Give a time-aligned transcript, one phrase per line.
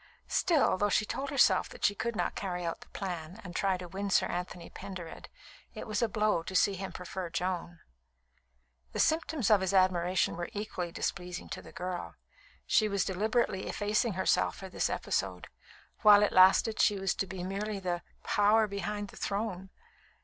[0.27, 3.77] Still, though she told herself that she could not carry out the plan and try
[3.77, 5.29] to win Sir Anthony Pendered,
[5.75, 7.81] it was a blow to see him prefer Joan.
[8.93, 12.15] The symptoms of his admiration were equally displeasing to the girl.
[12.65, 15.49] She was deliberately effacing herself for this episode;
[16.01, 19.69] while it lasted, she was to be merely the "power behind the throne."